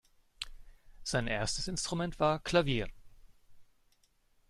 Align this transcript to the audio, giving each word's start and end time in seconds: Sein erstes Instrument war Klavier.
Sein 1.03 1.27
erstes 1.27 1.67
Instrument 1.67 2.19
war 2.19 2.39
Klavier. 2.39 2.87